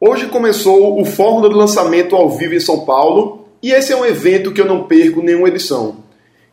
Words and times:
Hoje 0.00 0.26
começou 0.26 1.00
o 1.00 1.04
Fórmula 1.04 1.48
do 1.48 1.56
Lançamento 1.56 2.14
ao 2.14 2.30
vivo 2.30 2.54
em 2.54 2.60
São 2.60 2.84
Paulo 2.84 3.48
e 3.60 3.72
esse 3.72 3.92
é 3.92 3.96
um 3.96 4.06
evento 4.06 4.52
que 4.52 4.60
eu 4.60 4.64
não 4.64 4.84
perco 4.84 5.20
nenhuma 5.20 5.48
edição. 5.48 5.96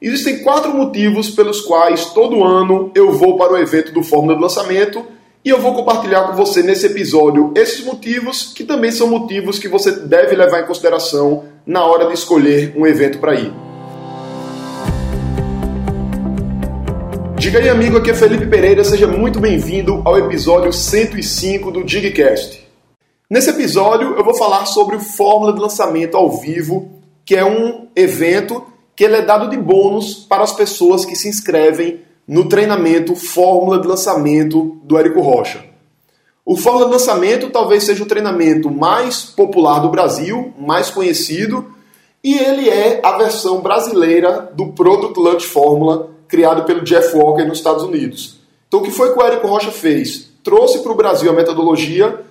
Existem 0.02 0.41
quatro 0.41 0.73
motivos 0.73 1.29
pelos 1.29 1.62
quais 1.62 2.05
todo 2.05 2.44
ano 2.44 2.89
eu 2.96 3.12
vou 3.12 3.38
para 3.38 3.54
o 3.54 3.58
evento 3.58 3.92
do 3.92 4.02
Fórmula 4.02 4.34
do 4.34 4.42
Lançamento 4.42 5.05
e 5.44 5.50
eu 5.50 5.62
vou 5.62 5.76
compartilhar 5.76 6.23
com 6.23 6.34
você 6.36 6.63
nesse 6.63 6.88
episódio 6.88 7.53
esses 7.55 7.85
motivos 7.85 8.51
que 8.51 8.63
também 8.63 8.89
são 8.89 9.08
motivos 9.08 9.59
que 9.59 9.67
você 9.67 9.91
deve 9.91 10.35
levar 10.35 10.62
em 10.62 10.65
consideração 10.65 11.43
na 11.67 11.85
hora 11.85 12.07
de 12.07 12.15
escolher 12.15 12.73
um 12.75 12.87
evento 12.87 13.19
para 13.19 13.35
ir. 13.35 13.53
Diga 17.38 17.59
aí, 17.59 17.70
amigo, 17.70 17.98
aqui 17.98 18.09
é 18.09 18.16
Felipe 18.16 18.48
Pereira, 18.48 18.84
seja 18.84 19.05
muito 19.05 19.39
bem-vindo 19.39 20.02
ao 20.03 20.17
episódio 20.17 20.73
105 20.73 21.70
do 21.70 21.84
Digcast. 21.84 22.65
Nesse 23.28 23.50
episódio 23.50 24.14
eu 24.16 24.24
vou 24.24 24.36
falar 24.36 24.68
sobre 24.68 24.96
o 24.96 25.00
Fórmula 25.00 25.52
de 25.52 25.60
Lançamento 25.60 26.16
ao 26.16 26.38
Vivo, 26.38 26.92
que 27.26 27.36
é 27.36 27.44
um 27.44 27.88
evento 27.96 28.64
que 28.96 29.04
ele 29.04 29.16
é 29.16 29.22
dado 29.24 29.50
de 29.50 29.58
bônus 29.58 30.14
para 30.14 30.44
as 30.44 30.52
pessoas 30.52 31.06
que 31.06 31.16
se 31.16 31.28
inscrevem 31.28 32.02
no 32.28 32.48
treinamento 32.48 33.16
Fórmula 33.16 33.80
de 33.80 33.88
Lançamento 33.88 34.80
do 34.84 34.96
Érico 34.96 35.22
Rocha. 35.22 35.66
O 36.46 36.56
Fórmula 36.56 36.86
de 36.86 36.92
Lançamento 36.92 37.50
talvez 37.50 37.84
seja 37.84 38.04
o 38.04 38.08
treinamento 38.08 38.70
mais 38.70 39.24
popular 39.24 39.80
do 39.80 39.90
Brasil, 39.90 40.54
mais 40.60 40.92
conhecido, 40.92 41.66
e 42.23 42.38
ele 42.38 42.70
é 42.70 43.02
a 43.04 43.18
versão 43.18 43.60
brasileira 43.60 44.52
do 44.54 44.68
Product 44.68 45.20
Launch 45.20 45.48
Fórmula 45.48 46.12
criado 46.28 46.64
pelo 46.64 46.84
Jeff 46.84 47.16
Walker 47.18 47.46
nos 47.46 47.58
Estados 47.58 47.84
Unidos. 47.84 48.40
Então, 48.68 48.82
o 48.82 48.84
que 48.84 48.92
foi 48.92 49.12
que 49.14 49.20
o 49.20 49.23
Érico 49.23 49.48
Rocha 49.48 49.72
fez? 49.72 50.30
Trouxe 50.44 50.80
para 50.80 50.92
o 50.92 50.96
Brasil 50.96 51.32
a 51.32 51.34
metodologia. 51.34 52.23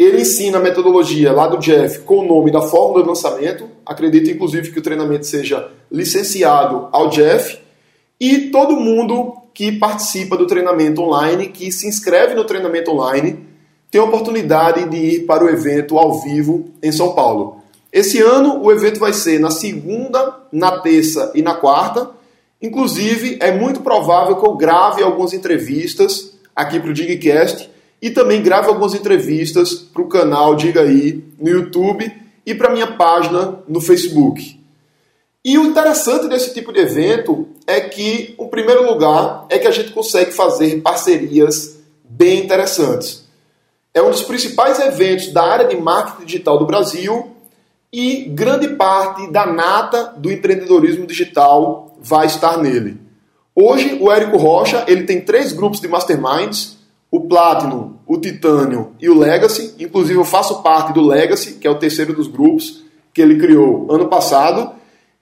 Ele 0.00 0.22
ensina 0.22 0.56
a 0.56 0.62
metodologia 0.62 1.30
lá 1.30 1.46
do 1.46 1.58
Jeff 1.58 1.98
com 2.04 2.20
o 2.20 2.26
nome 2.26 2.50
da 2.50 2.62
fórmula 2.62 3.02
de 3.02 3.08
lançamento. 3.10 3.68
Acredito, 3.84 4.30
inclusive, 4.30 4.72
que 4.72 4.78
o 4.78 4.82
treinamento 4.82 5.26
seja 5.26 5.70
licenciado 5.92 6.88
ao 6.90 7.10
Jeff. 7.10 7.58
E 8.18 8.48
todo 8.48 8.80
mundo 8.80 9.34
que 9.52 9.70
participa 9.72 10.38
do 10.38 10.46
treinamento 10.46 11.02
online, 11.02 11.48
que 11.48 11.70
se 11.70 11.86
inscreve 11.86 12.34
no 12.34 12.46
treinamento 12.46 12.90
online, 12.90 13.46
tem 13.90 14.00
a 14.00 14.04
oportunidade 14.04 14.88
de 14.88 14.96
ir 14.96 15.26
para 15.26 15.44
o 15.44 15.50
evento 15.50 15.98
ao 15.98 16.18
vivo 16.22 16.70
em 16.82 16.90
São 16.90 17.12
Paulo. 17.12 17.60
Esse 17.92 18.22
ano 18.22 18.58
o 18.62 18.72
evento 18.72 18.98
vai 18.98 19.12
ser 19.12 19.38
na 19.38 19.50
segunda, 19.50 20.34
na 20.50 20.78
terça 20.78 21.30
e 21.34 21.42
na 21.42 21.52
quarta. 21.52 22.08
Inclusive, 22.62 23.36
é 23.38 23.52
muito 23.52 23.82
provável 23.82 24.36
que 24.36 24.46
eu 24.46 24.54
grave 24.54 25.02
algumas 25.02 25.34
entrevistas 25.34 26.38
aqui 26.56 26.80
para 26.80 26.88
o 26.88 26.94
Digcast 26.94 27.68
e 28.00 28.10
também 28.10 28.42
grave 28.42 28.68
algumas 28.68 28.94
entrevistas 28.94 29.74
para 29.74 30.02
o 30.02 30.08
canal 30.08 30.54
Diga 30.54 30.82
Aí 30.82 31.24
no 31.38 31.48
YouTube 31.48 32.12
e 32.46 32.54
para 32.54 32.72
minha 32.72 32.96
página 32.96 33.58
no 33.68 33.80
Facebook. 33.80 34.58
E 35.44 35.56
o 35.56 35.64
interessante 35.64 36.28
desse 36.28 36.52
tipo 36.52 36.72
de 36.72 36.80
evento 36.80 37.48
é 37.66 37.80
que, 37.80 38.34
em 38.38 38.48
primeiro 38.48 38.86
lugar, 38.86 39.46
é 39.48 39.58
que 39.58 39.66
a 39.66 39.70
gente 39.70 39.90
consegue 39.90 40.32
fazer 40.32 40.80
parcerias 40.82 41.78
bem 42.04 42.44
interessantes. 42.44 43.24
É 43.94 44.02
um 44.02 44.10
dos 44.10 44.22
principais 44.22 44.78
eventos 44.78 45.32
da 45.32 45.42
área 45.42 45.66
de 45.66 45.76
marketing 45.76 46.26
digital 46.26 46.58
do 46.58 46.66
Brasil 46.66 47.30
e 47.92 48.24
grande 48.24 48.68
parte 48.76 49.30
da 49.32 49.46
nata 49.46 50.14
do 50.16 50.30
empreendedorismo 50.30 51.06
digital 51.06 51.96
vai 52.00 52.26
estar 52.26 52.58
nele. 52.58 52.98
Hoje, 53.54 53.98
o 54.00 54.12
Érico 54.12 54.36
Rocha 54.36 54.84
ele 54.86 55.04
tem 55.04 55.20
três 55.20 55.52
grupos 55.52 55.80
de 55.80 55.88
masterminds: 55.88 56.76
o 57.10 57.20
Platinum, 57.20 57.94
o 58.06 58.16
Titânio 58.16 58.92
e 59.00 59.08
o 59.08 59.18
Legacy. 59.18 59.74
Inclusive, 59.78 60.18
eu 60.18 60.24
faço 60.24 60.62
parte 60.62 60.92
do 60.92 61.00
Legacy, 61.00 61.54
que 61.54 61.66
é 61.66 61.70
o 61.70 61.78
terceiro 61.78 62.14
dos 62.14 62.28
grupos 62.28 62.84
que 63.12 63.20
ele 63.20 63.38
criou 63.38 63.86
ano 63.90 64.08
passado. 64.08 64.72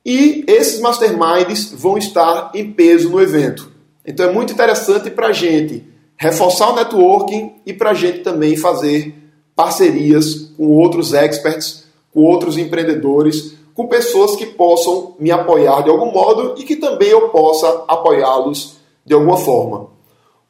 E 0.05 0.45
esses 0.47 0.81
masterminds 0.81 1.73
vão 1.73 1.97
estar 1.97 2.51
em 2.55 2.73
peso 2.73 3.11
no 3.11 3.21
evento. 3.21 3.71
Então, 4.07 4.29
é 4.29 4.33
muito 4.33 4.53
interessante 4.53 5.11
para 5.11 5.29
a 5.29 5.33
gente 5.33 5.85
reforçar 6.17 6.71
o 6.71 6.77
networking 6.77 7.53
e 7.65 7.73
para 7.73 7.91
a 7.91 7.95
gente 7.95 8.21
também 8.21 8.57
fazer 8.57 9.15
parcerias 9.55 10.53
com 10.57 10.69
outros 10.69 11.13
experts, 11.13 11.85
com 12.13 12.23
outros 12.23 12.57
empreendedores 12.57 13.59
com 13.79 13.87
pessoas 13.87 14.35
que 14.35 14.45
possam 14.45 15.15
me 15.21 15.31
apoiar 15.31 15.85
de 15.85 15.89
algum 15.89 16.11
modo 16.11 16.57
e 16.59 16.65
que 16.65 16.75
também 16.75 17.11
eu 17.11 17.29
possa 17.29 17.85
apoiá-los 17.87 18.77
de 19.07 19.15
alguma 19.15 19.37
forma. 19.37 19.87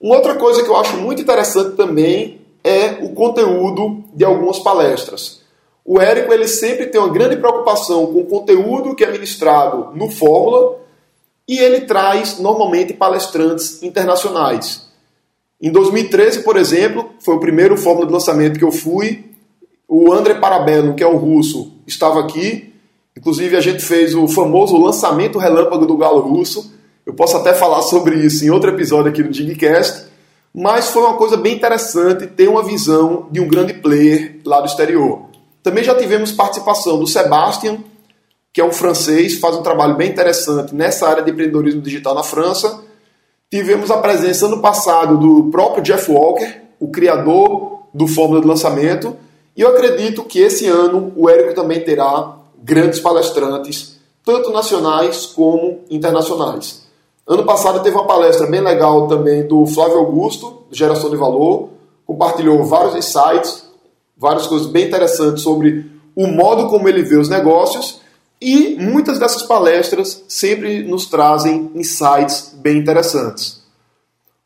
Uma 0.01 0.17
outra 0.17 0.35
coisa 0.37 0.63
que 0.63 0.69
eu 0.69 0.77
acho 0.77 0.97
muito 0.97 1.23
interessante 1.23 1.77
também 1.77 2.41
é 2.63 2.99
o 3.03 3.11
conteúdo 3.11 4.05
de 4.15 4.25
algumas 4.25 4.59
palestras. 4.59 5.43
O 5.85 6.01
Érico 6.01 6.33
ele 6.33 6.47
sempre 6.47 6.87
tem 6.87 7.01
uma 7.01 7.13
grande 7.13 7.37
preocupação 7.37 8.07
com 8.07 8.21
o 8.21 8.27
conteúdo 8.27 8.95
que 8.95 9.05
é 9.05 9.11
ministrado 9.11 9.91
no 9.95 10.11
Fórmula 10.11 10.79
e 11.49 11.59
ele 11.59 11.83
traz 11.83 12.39
normalmente 12.39 12.93
palestrantes 12.93 13.83
internacionais. 13.83 14.87
Em 15.61 15.73
2013, 15.73 16.43
por 16.43 16.57
exemplo, 16.57 17.11
foi 17.21 17.35
o 17.35 17.41
primeiro 17.41 17.77
Fórmula 17.77 18.07
de 18.07 18.13
lançamento 18.13 18.59
que 18.59 18.65
eu 18.65 18.71
fui. 18.71 19.25
O 19.89 20.13
André 20.13 20.35
Parabello, 20.35 20.95
que 20.95 21.03
é 21.03 21.07
o 21.07 21.17
russo, 21.17 21.73
estava 21.87 22.21
aqui 22.21 22.69
Inclusive, 23.19 23.57
a 23.57 23.61
gente 23.61 23.83
fez 23.83 24.15
o 24.15 24.29
famoso 24.29 24.77
lançamento 24.77 25.41
relâmpago 25.41 25.85
do 25.85 25.97
Galo 25.97 26.21
Russo. 26.21 26.73
Eu 27.09 27.15
posso 27.15 27.39
até 27.39 27.55
falar 27.55 27.81
sobre 27.81 28.17
isso 28.17 28.45
em 28.45 28.51
outro 28.51 28.69
episódio 28.69 29.11
aqui 29.11 29.23
no 29.23 29.31
Digcast. 29.31 30.09
Mas 30.55 30.91
foi 30.91 31.03
uma 31.03 31.17
coisa 31.17 31.39
bem 31.39 31.55
interessante 31.55 32.27
ter 32.27 32.51
uma 32.51 32.63
visão 32.63 33.29
de 33.31 33.41
um 33.41 33.49
grande 33.49 33.73
player 33.73 34.39
lá 34.45 34.61
do 34.61 34.67
exterior. 34.67 35.23
Também 35.63 35.83
já 35.83 35.95
tivemos 35.95 36.33
participação 36.33 36.99
do 36.99 37.07
Sebastian, 37.07 37.79
que 38.53 38.61
é 38.61 38.65
um 38.65 38.71
francês, 38.71 39.39
faz 39.39 39.57
um 39.57 39.63
trabalho 39.63 39.97
bem 39.97 40.11
interessante 40.11 40.75
nessa 40.75 41.09
área 41.09 41.23
de 41.23 41.31
empreendedorismo 41.31 41.81
digital 41.81 42.15
na 42.15 42.23
França. 42.23 42.85
Tivemos 43.51 43.91
a 43.91 43.97
presença 43.97 44.45
ano 44.45 44.61
passado 44.61 45.17
do 45.17 45.51
próprio 45.51 45.83
Jeff 45.83 46.13
Walker, 46.13 46.61
o 46.79 46.89
criador 46.89 47.85
do 47.95 48.07
Fórmula 48.07 48.43
de 48.43 48.47
Lançamento. 48.47 49.17
E 49.57 49.63
eu 49.63 49.69
acredito 49.69 50.25
que 50.25 50.41
esse 50.41 50.67
ano 50.67 51.11
o 51.17 51.27
Érico 51.27 51.55
também 51.55 51.81
terá 51.81 52.37
grandes 52.63 53.01
palestrantes, 53.01 53.99
tanto 54.23 54.53
nacionais 54.53 55.25
como 55.25 55.81
internacionais. 55.89 56.87
Ano 57.29 57.45
passado 57.45 57.83
teve 57.83 57.95
uma 57.95 58.07
palestra 58.07 58.47
bem 58.47 58.63
legal 58.63 59.07
também 59.07 59.47
do 59.47 59.67
Flávio 59.67 59.99
Augusto, 59.99 60.63
Geração 60.71 61.11
de 61.11 61.17
Valor, 61.17 61.69
compartilhou 62.07 62.65
vários 62.65 62.97
insights, 62.97 63.69
várias 64.17 64.47
coisas 64.47 64.67
bem 64.67 64.87
interessantes 64.87 65.43
sobre 65.43 65.85
o 66.17 66.27
modo 66.27 66.71
como 66.71 66.89
ele 66.89 67.03
vê 67.03 67.17
os 67.17 67.29
negócios 67.29 68.01
e 68.41 68.77
muitas 68.81 69.19
dessas 69.19 69.43
palestras 69.43 70.25
sempre 70.27 70.83
nos 70.85 71.05
trazem 71.05 71.71
insights 71.75 72.55
bem 72.57 72.79
interessantes. 72.79 73.63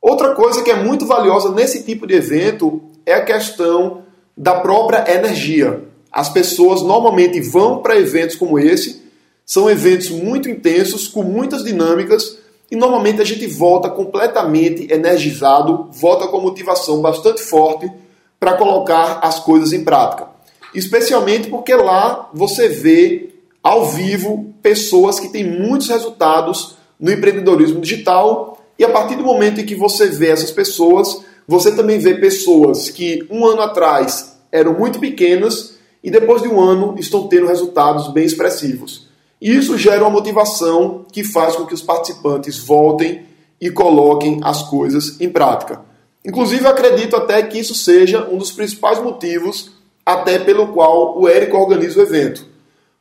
Outra 0.00 0.34
coisa 0.34 0.60
que 0.62 0.70
é 0.72 0.82
muito 0.82 1.06
valiosa 1.06 1.52
nesse 1.52 1.84
tipo 1.84 2.04
de 2.04 2.14
evento 2.14 2.82
é 3.06 3.14
a 3.14 3.24
questão 3.24 4.02
da 4.36 4.56
própria 4.56 5.04
energia. 5.08 5.84
As 6.10 6.28
pessoas 6.28 6.82
normalmente 6.82 7.40
vão 7.40 7.80
para 7.80 7.96
eventos 7.96 8.34
como 8.34 8.58
esse, 8.58 9.02
são 9.46 9.70
eventos 9.70 10.10
muito 10.10 10.50
intensos, 10.50 11.06
com 11.06 11.22
muitas 11.22 11.62
dinâmicas, 11.62 12.41
e 12.72 12.76
normalmente 12.76 13.20
a 13.20 13.24
gente 13.24 13.46
volta 13.46 13.90
completamente 13.90 14.90
energizado, 14.90 15.90
volta 15.92 16.26
com 16.26 16.40
motivação 16.40 17.02
bastante 17.02 17.42
forte 17.42 17.92
para 18.40 18.54
colocar 18.54 19.20
as 19.22 19.38
coisas 19.38 19.74
em 19.74 19.84
prática. 19.84 20.28
Especialmente 20.74 21.50
porque 21.50 21.74
lá 21.74 22.30
você 22.32 22.70
vê 22.70 23.28
ao 23.62 23.84
vivo 23.84 24.54
pessoas 24.62 25.20
que 25.20 25.28
têm 25.28 25.44
muitos 25.44 25.90
resultados 25.90 26.78
no 26.98 27.12
empreendedorismo 27.12 27.78
digital, 27.78 28.58
e 28.78 28.84
a 28.84 28.88
partir 28.88 29.16
do 29.16 29.22
momento 29.22 29.60
em 29.60 29.66
que 29.66 29.74
você 29.74 30.06
vê 30.06 30.28
essas 30.28 30.50
pessoas, 30.50 31.22
você 31.46 31.76
também 31.76 31.98
vê 31.98 32.14
pessoas 32.14 32.88
que 32.88 33.26
um 33.30 33.44
ano 33.44 33.60
atrás 33.60 34.38
eram 34.50 34.72
muito 34.72 34.98
pequenas 34.98 35.74
e 36.02 36.10
depois 36.10 36.40
de 36.40 36.48
um 36.48 36.58
ano 36.58 36.94
estão 36.98 37.28
tendo 37.28 37.48
resultados 37.48 38.08
bem 38.08 38.24
expressivos. 38.24 39.11
Isso 39.42 39.76
gera 39.76 40.02
uma 40.02 40.10
motivação 40.10 41.04
que 41.10 41.24
faz 41.24 41.56
com 41.56 41.66
que 41.66 41.74
os 41.74 41.82
participantes 41.82 42.58
voltem 42.58 43.24
e 43.60 43.72
coloquem 43.72 44.38
as 44.40 44.62
coisas 44.62 45.20
em 45.20 45.28
prática. 45.28 45.80
Inclusive, 46.24 46.64
acredito 46.64 47.16
até 47.16 47.42
que 47.42 47.58
isso 47.58 47.74
seja 47.74 48.28
um 48.30 48.38
dos 48.38 48.52
principais 48.52 49.02
motivos 49.02 49.72
até 50.06 50.38
pelo 50.38 50.68
qual 50.68 51.18
o 51.18 51.28
Érico 51.28 51.56
organiza 51.56 51.98
o 51.98 52.02
evento. 52.04 52.46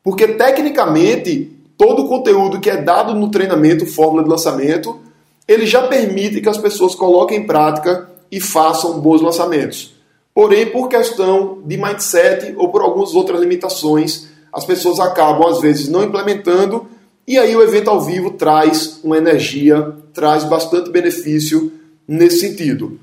Porque, 0.04 0.30
tecnicamente, 0.30 1.56
todo 1.78 2.06
o 2.06 2.10
conteúdo 2.10 2.60
que 2.60 2.72
é 2.72 2.78
dado 2.82 3.14
no 3.14 3.30
treinamento 3.30 3.86
Fórmula 3.86 4.24
de 4.24 4.30
Lançamento, 4.30 5.00
ele 5.48 5.68
já 5.68 5.84
permite 5.84 6.42
que 6.42 6.50
as 6.50 6.58
pessoas 6.58 6.96
coloquem 6.96 7.38
em 7.38 7.46
prática 7.46 8.10
e 8.32 8.42
façam 8.42 9.00
bons 9.00 9.22
lançamentos. 9.22 9.94
Porém, 10.34 10.66
por 10.66 10.90
questão 10.90 11.60
de 11.64 11.78
mindset 11.78 12.56
ou 12.58 12.70
por 12.70 12.82
algumas 12.82 13.14
outras 13.14 13.40
limitações, 13.40 14.31
as 14.52 14.66
pessoas 14.66 15.00
acabam 15.00 15.48
às 15.48 15.62
vezes 15.62 15.88
não 15.88 16.04
implementando 16.04 16.88
e 17.28 17.38
aí 17.38 17.56
o 17.56 17.62
evento 17.62 17.90
ao 17.90 18.02
vivo 18.02 18.32
traz 18.32 19.00
uma 19.04 19.18
energia, 19.18 19.96
traz 20.14 20.44
bastante 20.44 20.90
benefício 20.90 21.72
nesse 22.08 22.40
sentido. 22.40 23.00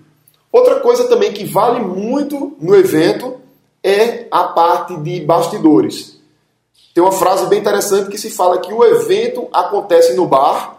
Outra 0.52 0.80
coisa 0.80 1.04
também 1.04 1.32
que 1.32 1.44
vale 1.44 1.80
muito 1.80 2.56
no 2.60 2.74
evento 2.74 3.36
é 3.82 4.26
a 4.30 4.44
parte 4.44 4.96
de 4.98 5.20
bastidores. 5.20 6.18
Tem 6.92 7.02
uma 7.02 7.12
frase 7.12 7.46
bem 7.46 7.60
interessante 7.60 8.10
que 8.10 8.18
se 8.18 8.28
fala 8.28 8.58
que 8.58 8.72
o 8.72 8.84
evento 8.84 9.46
acontece 9.52 10.14
no 10.14 10.26
bar 10.26 10.76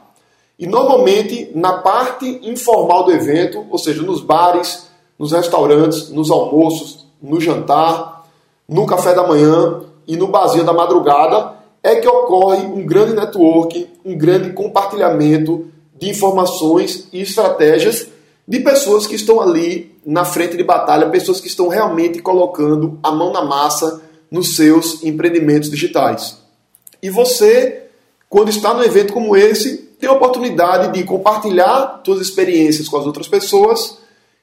e 0.58 0.68
normalmente 0.68 1.50
na 1.56 1.74
parte 1.78 2.40
informal 2.44 3.06
do 3.06 3.12
evento, 3.12 3.66
ou 3.70 3.78
seja, 3.78 4.02
nos 4.02 4.22
bares, 4.22 4.88
nos 5.18 5.32
restaurantes, 5.32 6.10
nos 6.10 6.30
almoços, 6.30 7.08
no 7.22 7.40
jantar, 7.40 8.28
no 8.68 8.86
café 8.86 9.14
da 9.14 9.26
manhã 9.26 9.82
e 10.10 10.18
no 10.18 10.28
barzinho 10.28 10.64
da 10.66 10.74
madrugada, 10.74 11.54
é 11.84 11.98
que 11.98 12.08
ocorre 12.08 12.66
um 12.66 12.84
grande 12.84 13.14
network, 13.14 13.88
um 14.04 14.18
grande 14.18 14.52
compartilhamento 14.54 15.68
de 16.00 16.10
informações 16.10 17.08
e 17.14 17.22
estratégias 17.22 18.08
de 18.48 18.60
pessoas 18.60 19.06
que 19.06 19.14
estão 19.14 19.40
ali 19.40 19.96
na 20.04 20.26
frente 20.26 20.58
de 20.58 20.64
batalha, 20.64 21.10
pessoas 21.10 21.40
que 21.40 21.48
estão 21.48 21.68
realmente 21.68 22.24
colocando 22.24 22.98
a 23.04 23.12
mão 23.12 23.32
na 23.32 23.46
massa 23.46 24.02
nos 24.32 24.56
seus 24.56 25.04
empreendimentos 25.04 25.70
digitais. 25.70 26.40
E 27.04 27.12
você, 27.12 27.84
quando 28.28 28.50
está 28.50 28.74
num 28.74 28.84
evento 28.84 29.14
como 29.14 29.38
esse, 29.38 29.78
tem 30.00 30.10
a 30.10 30.14
oportunidade 30.14 30.92
de 30.92 31.04
compartilhar 31.04 32.02
suas 32.04 32.20
experiências 32.20 32.90
com 32.90 32.98
as 32.98 33.06
outras 33.06 33.28
pessoas 33.28 34.00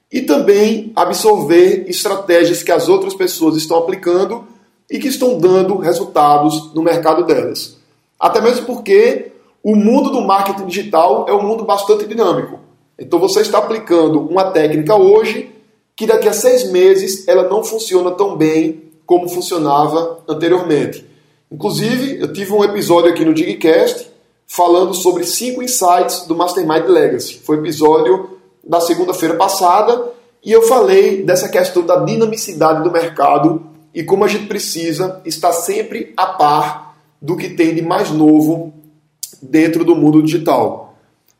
e 0.09 0.21
também 0.21 0.93
absorver 0.95 1.83
estratégias 1.89 2.63
que 2.63 2.71
as 2.71 2.87
outras 2.87 3.13
pessoas 3.13 3.57
estão 3.57 3.77
aplicando 3.77 4.55
e 4.89 4.99
que 4.99 5.07
estão 5.07 5.37
dando 5.37 5.77
resultados 5.77 6.73
no 6.73 6.81
mercado 6.81 7.25
delas. 7.25 7.77
Até 8.19 8.41
mesmo 8.41 8.65
porque 8.65 9.31
o 9.63 9.75
mundo 9.75 10.11
do 10.11 10.21
marketing 10.21 10.65
digital 10.65 11.25
é 11.27 11.33
um 11.33 11.43
mundo 11.43 11.65
bastante 11.65 12.05
dinâmico. 12.05 12.59
Então 12.97 13.19
você 13.19 13.41
está 13.41 13.57
aplicando 13.59 14.19
uma 14.21 14.51
técnica 14.51 14.95
hoje 14.95 15.51
que 15.95 16.05
daqui 16.05 16.27
a 16.27 16.33
seis 16.33 16.71
meses 16.71 17.27
ela 17.27 17.49
não 17.49 17.63
funciona 17.63 18.11
tão 18.11 18.35
bem 18.35 18.83
como 19.05 19.27
funcionava 19.27 20.19
anteriormente. 20.27 21.05
Inclusive, 21.51 22.19
eu 22.19 22.31
tive 22.33 22.53
um 22.53 22.63
episódio 22.63 23.09
aqui 23.09 23.23
no 23.23 23.33
Digcast 23.33 24.09
falando 24.45 24.93
sobre 24.93 25.23
cinco 25.23 25.61
insights 25.61 26.25
do 26.27 26.35
Mastermind 26.35 26.85
Legacy. 26.87 27.39
Foi 27.39 27.57
episódio 27.57 28.37
da 28.63 28.79
segunda-feira 28.81 29.35
passada 29.35 30.11
e 30.43 30.51
eu 30.51 30.61
falei 30.63 31.23
dessa 31.23 31.49
questão 31.49 31.85
da 31.85 32.03
dinamicidade 32.03 32.83
do 32.83 32.91
mercado 32.91 33.61
e 33.97 34.03
como 34.03 34.23
a 34.23 34.27
gente 34.27 34.45
precisa 34.45 35.19
estar 35.25 35.51
sempre 35.51 36.13
a 36.15 36.27
par 36.27 36.95
do 37.19 37.35
que 37.35 37.49
tem 37.49 37.73
de 37.73 37.81
mais 37.81 38.11
novo 38.11 38.71
dentro 39.41 39.83
do 39.83 39.95
mundo 39.95 40.21
digital. 40.21 40.93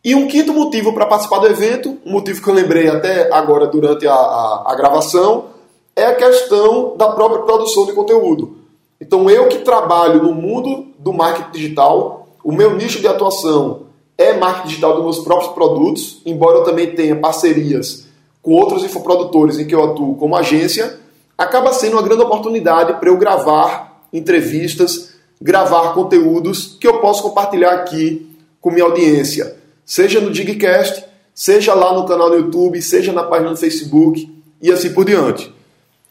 E 0.03 0.15
um 0.15 0.27
quinto 0.27 0.51
motivo 0.55 0.91
para 0.91 1.05
participar 1.05 1.37
do 1.37 1.45
evento, 1.45 1.99
um 2.03 2.13
motivo 2.13 2.41
que 2.41 2.49
eu 2.49 2.55
lembrei 2.55 2.87
até 2.87 3.31
agora 3.31 3.67
durante 3.67 4.07
a, 4.07 4.11
a, 4.11 4.63
a 4.69 4.75
gravação, 4.75 5.49
é 5.95 6.07
a 6.07 6.15
questão 6.15 6.97
da 6.97 7.09
própria 7.09 7.43
produção 7.43 7.85
de 7.85 7.93
conteúdo. 7.93 8.57
Então, 8.99 9.29
eu 9.29 9.47
que 9.49 9.59
trabalho 9.59 10.23
no 10.23 10.33
mundo 10.33 10.87
do 10.97 11.13
marketing 11.13 11.51
digital, 11.51 12.27
o 12.43 12.51
meu 12.51 12.75
nicho 12.75 12.99
de 12.99 13.07
atuação 13.07 13.83
é 14.17 14.33
marketing 14.33 14.69
digital 14.69 14.95
dos 14.95 15.03
meus 15.03 15.19
próprios 15.19 15.53
produtos, 15.53 16.23
embora 16.25 16.57
eu 16.57 16.63
também 16.63 16.95
tenha 16.95 17.15
parcerias 17.17 18.07
com 18.41 18.53
outros 18.53 18.83
infoprodutores 18.83 19.59
em 19.59 19.67
que 19.67 19.75
eu 19.75 19.83
atuo 19.83 20.15
como 20.15 20.35
agência, 20.35 21.05
acaba 21.37 21.71
sendo 21.71 21.93
uma 21.93 22.01
grande 22.01 22.23
oportunidade 22.23 22.93
para 22.99 23.09
eu 23.09 23.17
gravar 23.17 24.01
entrevistas, 24.11 25.13
gravar 25.39 25.93
conteúdos 25.93 26.77
que 26.79 26.87
eu 26.87 26.99
posso 26.99 27.21
compartilhar 27.21 27.73
aqui 27.73 28.27
com 28.59 28.71
minha 28.71 28.85
audiência, 28.85 29.55
seja 29.85 30.19
no 30.19 30.31
Digcast, 30.31 31.05
seja 31.33 31.73
lá 31.73 31.93
no 31.93 32.05
canal 32.05 32.31
do 32.31 32.37
YouTube, 32.37 32.81
seja 32.81 33.13
na 33.13 33.23
página 33.23 33.51
do 33.51 33.57
Facebook 33.57 34.33
e 34.61 34.71
assim 34.71 34.91
por 34.91 35.05
diante. 35.05 35.53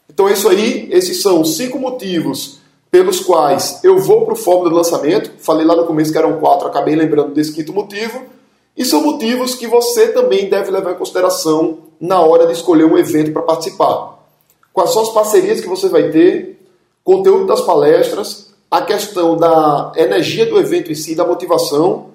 Então 0.09 0.29
é 0.29 0.33
isso 0.33 0.47
aí, 0.47 0.87
esses 0.91 1.21
são 1.21 1.43
cinco 1.43 1.77
motivos 1.77 2.59
pelos 2.89 3.19
quais 3.19 3.81
eu 3.83 3.99
vou 3.99 4.23
para 4.23 4.33
o 4.33 4.37
fórum 4.37 4.69
do 4.69 4.75
lançamento. 4.75 5.31
Falei 5.39 5.65
lá 5.65 5.75
no 5.75 5.85
começo 5.85 6.11
que 6.11 6.17
eram 6.17 6.39
quatro, 6.39 6.67
acabei 6.67 6.95
lembrando 6.95 7.33
desse 7.33 7.53
quinto 7.53 7.73
motivo. 7.73 8.23
E 8.75 8.85
são 8.85 9.01
motivos 9.01 9.55
que 9.55 9.67
você 9.67 10.07
também 10.09 10.49
deve 10.49 10.71
levar 10.71 10.93
em 10.93 10.97
consideração 10.97 11.79
na 11.99 12.21
hora 12.21 12.47
de 12.47 12.53
escolher 12.53 12.85
um 12.85 12.97
evento 12.97 13.33
para 13.33 13.41
participar 13.41 14.16
quais 14.77 14.91
são 14.91 15.01
as 15.01 15.09
parcerias 15.09 15.59
que 15.59 15.67
você 15.67 15.89
vai 15.89 16.11
ter, 16.11 16.59
conteúdo 17.03 17.47
das 17.47 17.61
palestras, 17.61 18.53
a 18.69 18.79
questão 18.79 19.35
da 19.35 19.91
energia 19.95 20.45
do 20.45 20.59
evento 20.59 20.91
em 20.91 20.93
si, 20.93 21.15
da 21.15 21.25
motivação, 21.25 22.09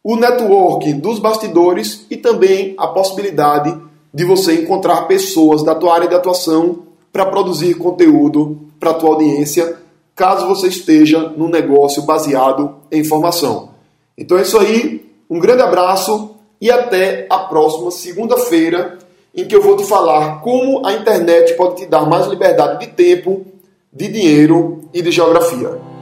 o 0.00 0.14
network 0.14 0.92
dos 0.92 1.18
bastidores 1.18 2.06
e 2.08 2.16
também 2.16 2.72
a 2.78 2.86
possibilidade 2.86 3.76
de 4.12 4.24
você 4.24 4.62
encontrar 4.62 5.08
pessoas 5.08 5.64
da 5.64 5.74
tua 5.74 5.92
área 5.92 6.06
de 6.06 6.14
atuação 6.14 6.84
para 7.12 7.26
produzir 7.26 7.74
conteúdo 7.74 8.60
para 8.78 8.90
a 8.90 8.94
tua 8.94 9.10
audiência, 9.10 9.78
caso 10.14 10.46
você 10.46 10.68
esteja 10.68 11.32
num 11.36 11.48
negócio 11.48 12.02
baseado 12.02 12.76
em 12.92 13.00
informação. 13.00 13.70
Então 14.16 14.38
é 14.38 14.42
isso 14.42 14.56
aí, 14.56 15.04
um 15.28 15.40
grande 15.40 15.62
abraço 15.62 16.36
e 16.60 16.70
até 16.70 17.26
a 17.28 17.38
próxima 17.40 17.90
segunda-feira 17.90 18.98
em 19.34 19.44
que 19.44 19.54
eu 19.54 19.62
vou 19.62 19.76
te 19.76 19.84
falar 19.84 20.40
como 20.40 20.86
a 20.86 20.92
internet 20.92 21.54
pode 21.54 21.76
te 21.76 21.86
dar 21.86 22.06
mais 22.06 22.26
liberdade 22.26 22.86
de 22.86 22.92
tempo, 22.92 23.44
de 23.92 24.08
dinheiro 24.08 24.82
e 24.92 25.02
de 25.02 25.10
geografia. 25.10 25.93